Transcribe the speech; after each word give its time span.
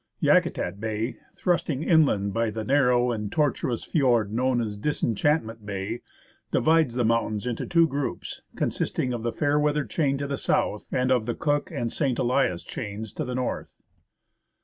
Yakutat 0.19 0.79
Bay, 0.79 1.17
thrusting 1.35 1.83
inland 1.83 2.33
by 2.33 2.49
the 2.49 2.63
narrow 2.63 3.11
and 3.11 3.31
tortuous 3.31 3.83
fiord 3.83 4.33
known 4.33 4.59
as 4.59 4.75
Disenchantment 4.75 5.63
Bay, 5.63 6.01
divides 6.49 6.95
the 6.95 7.05
mountains 7.05 7.45
into 7.45 7.67
two 7.67 7.87
groups, 7.87 8.41
consisting 8.55 9.13
of 9.13 9.21
the 9.21 9.31
Fairweather 9.31 9.85
chain 9.85 10.17
to 10.17 10.25
the 10.25 10.37
south, 10.39 10.87
and 10.91 11.11
of 11.11 11.27
the 11.27 11.35
Cook 11.35 11.69
and 11.69 11.91
St. 11.91 12.17
Elias 12.17 12.63
chains 12.63 13.13
to 13.13 13.23
the 13.23 13.35
north. 13.35 13.79